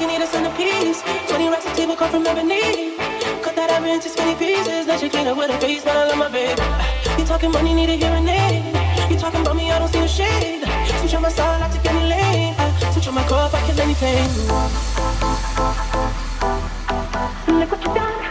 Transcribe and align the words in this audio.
Empty, 0.00 0.16
need 0.16 0.24
a 0.24 0.26
centerpiece. 0.26 1.02
20 1.28 1.48
racks 1.50 1.66
of 1.66 1.74
table 1.74 1.94
come 1.94 2.10
from 2.10 2.26
ebony. 2.26 2.96
Cut 3.42 3.54
that 3.54 3.70
iron 3.70 3.84
into 3.84 4.08
skinny 4.08 4.34
pieces. 4.34 4.86
Let 4.86 5.02
you 5.02 5.10
clean 5.10 5.26
up 5.26 5.36
with 5.36 5.50
a 5.50 5.58
face, 5.60 5.84
but 5.84 5.94
I 5.94 6.08
love 6.08 6.16
my 6.16 6.30
baby. 6.30 6.62
You 7.18 7.24
talking 7.26 7.52
money, 7.52 7.74
need 7.74 7.90
a 7.90 7.96
hearing 7.96 8.26
aid. 8.26 8.64
You 9.10 9.18
talking 9.18 9.42
about 9.42 9.56
me, 9.56 9.70
I 9.70 9.78
don't 9.78 9.92
see 9.92 9.98
a 9.98 10.08
shade. 10.08 10.64
Switch 11.00 11.14
on 11.14 11.20
my 11.20 11.28
side, 11.28 11.60
I 11.60 11.68
take 11.68 11.84
any 11.84 12.08
lane. 12.08 12.54
I 12.56 12.90
switch 12.92 13.08
on 13.08 13.14
my 13.14 13.24
cup, 13.24 13.52
I 13.52 13.60
kill 13.66 13.80
any 13.80 13.94
pain. 13.94 14.28
Look 17.58 17.70
what 17.70 17.84
you 17.84 17.94
done. 17.94 18.29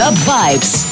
Club 0.00 0.16
Vibes. 0.16 0.89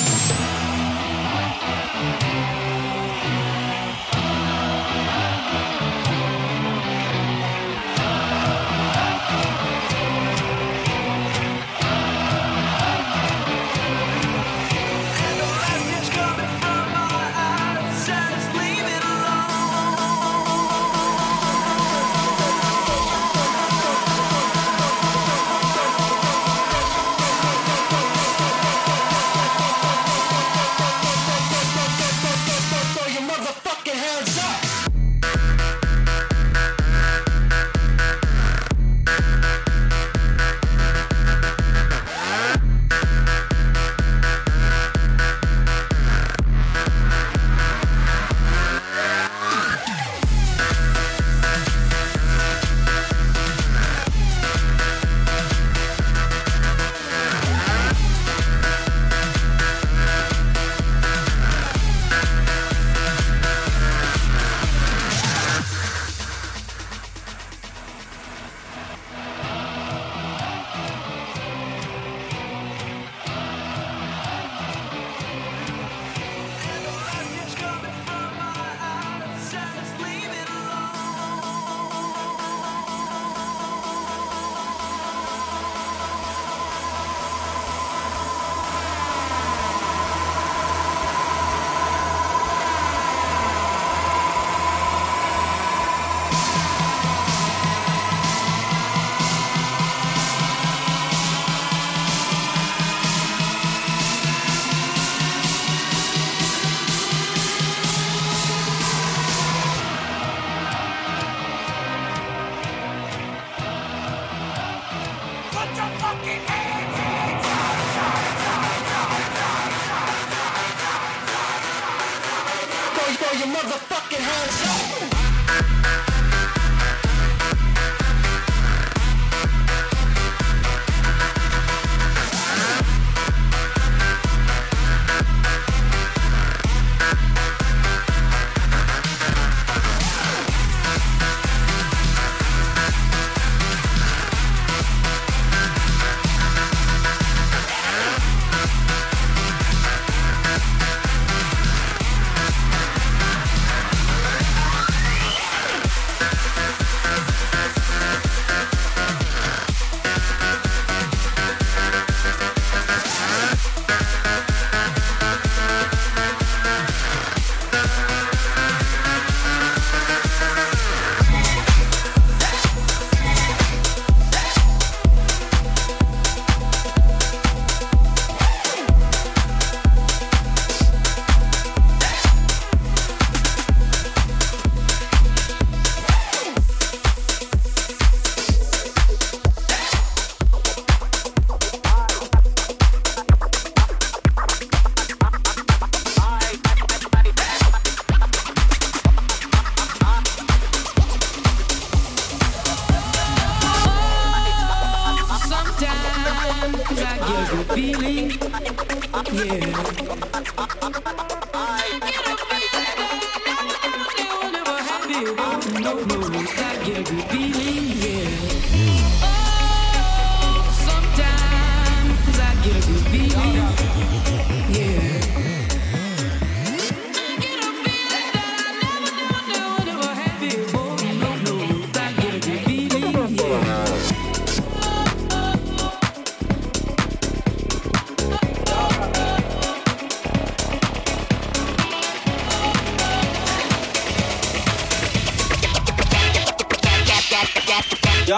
throw 123.28 123.38
your 123.38 123.48
motherfucking 123.48 124.20
hands 124.20 125.12
up. 125.12 125.17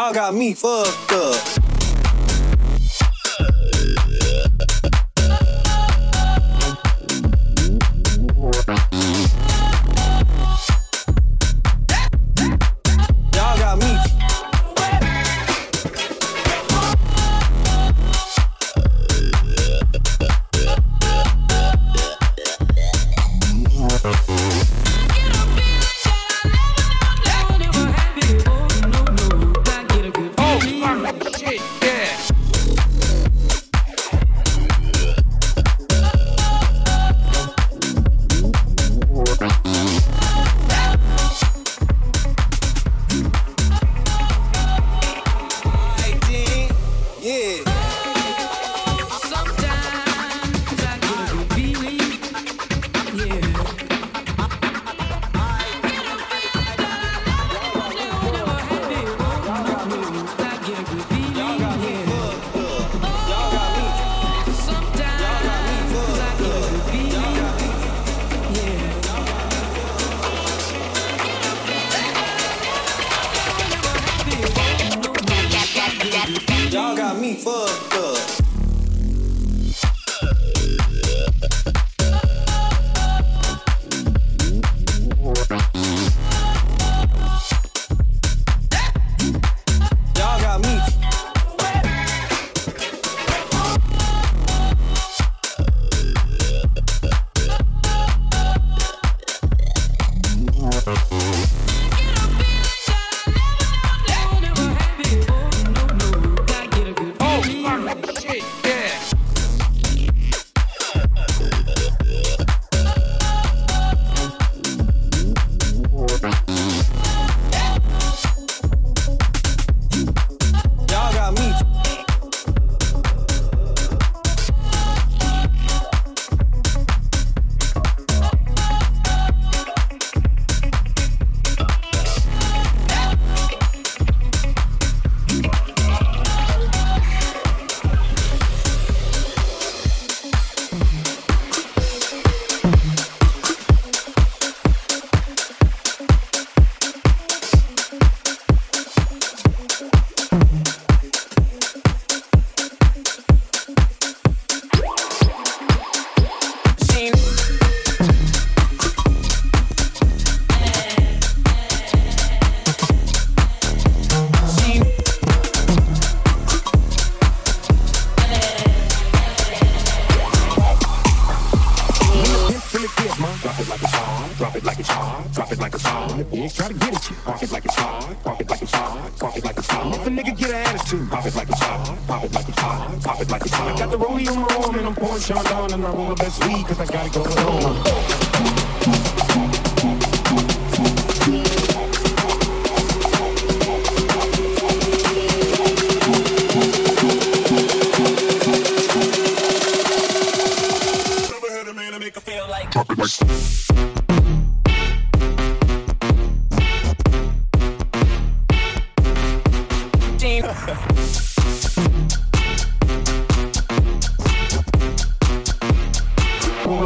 Y'all 0.00 0.14
got 0.14 0.34
me 0.34 0.54
fucked 0.54 1.12
up. 1.12 1.59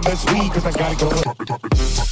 this 0.05 0.25
weed 0.33 0.53
cause 0.53 0.67
I 0.67 0.73
gotta 0.73 0.97
go. 0.97 2.04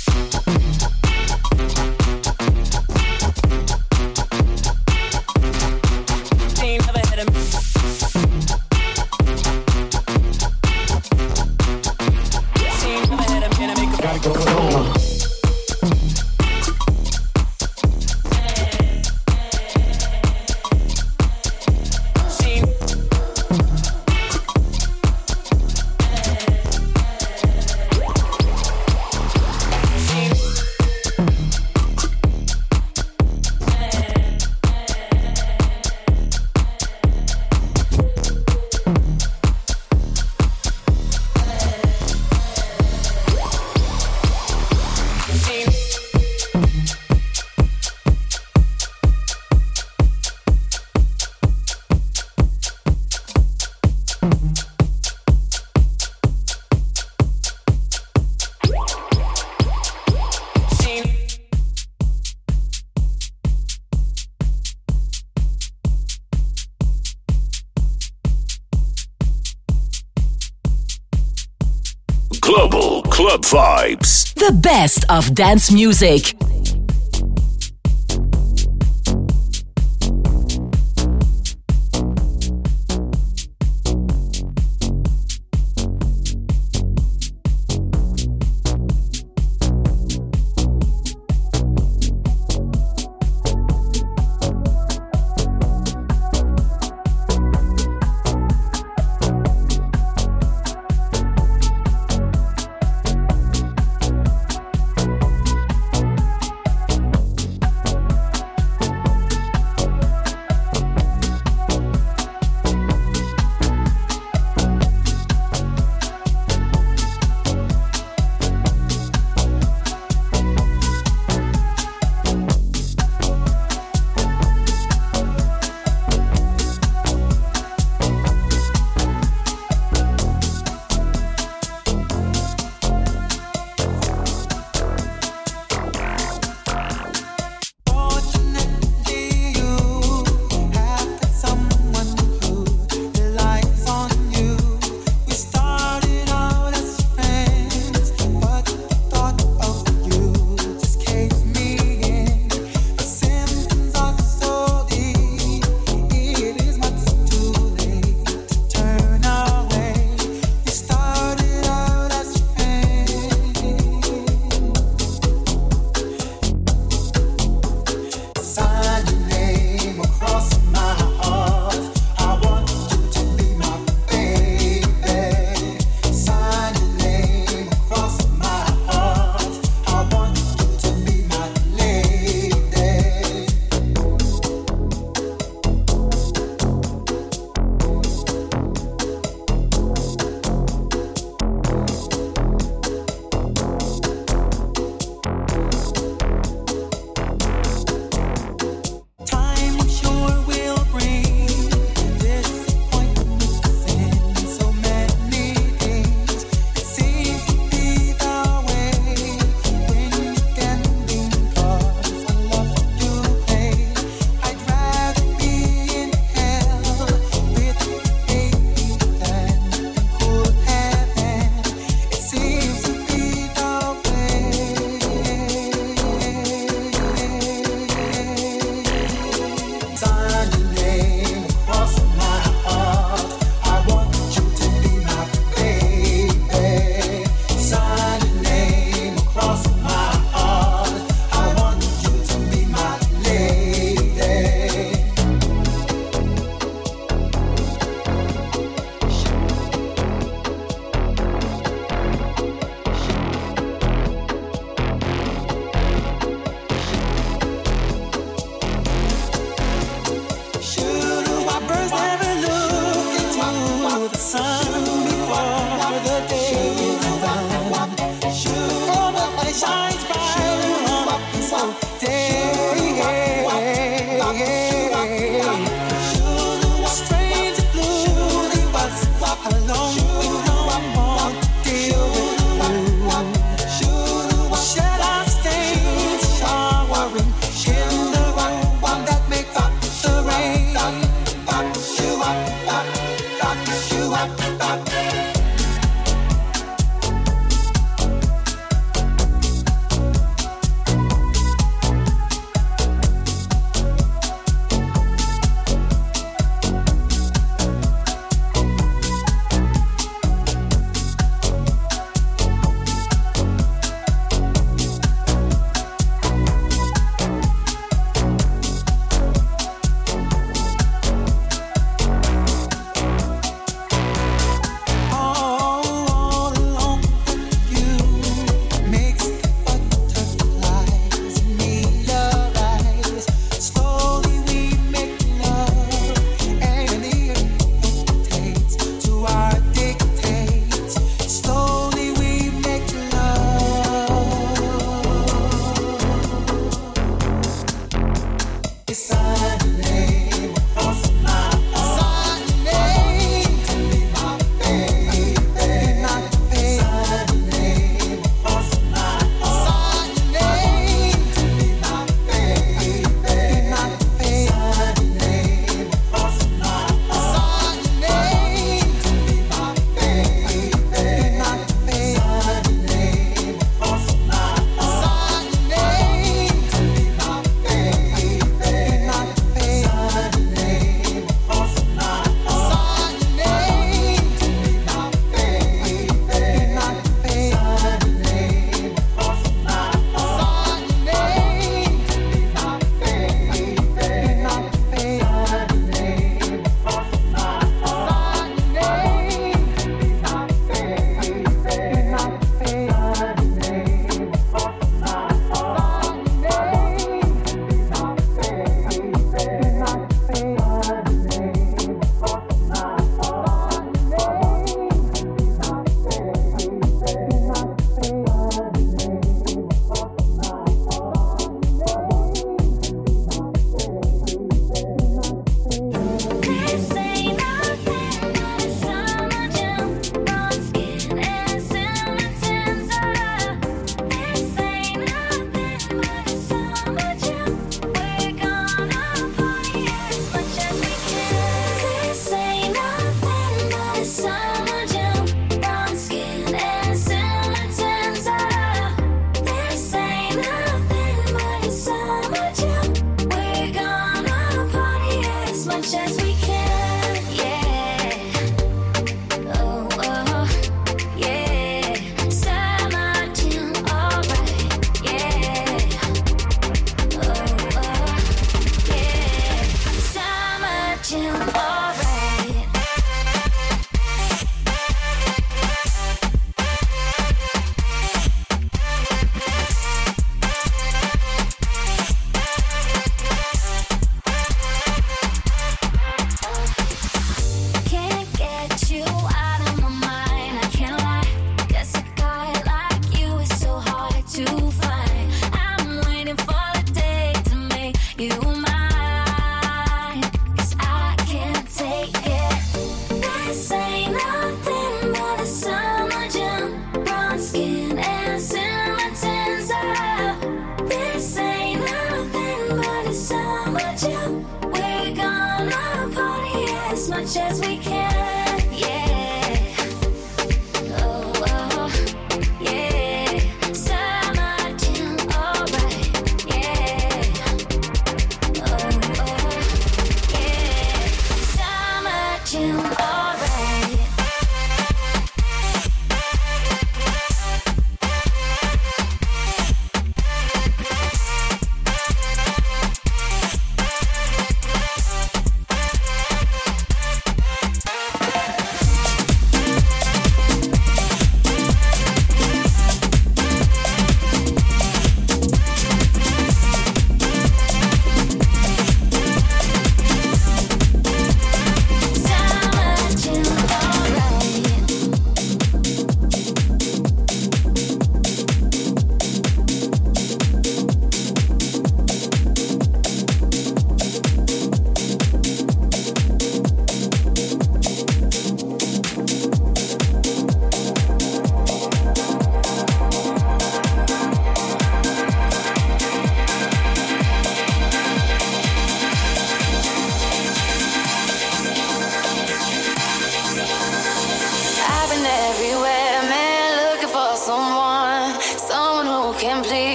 The 74.42 74.50
best 74.50 75.05
of 75.09 75.37
dance 75.37 75.70
music. 75.70 76.35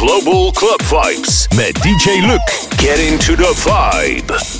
Club 0.00 0.80
Vibes 0.80 1.46
met 1.54 1.74
DJ 1.82 2.26
Luke. 2.26 2.40
Get 2.78 2.98
into 2.98 3.36
the 3.36 3.52
vibe. 3.54 4.59